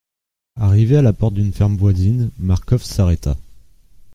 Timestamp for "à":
0.97-1.03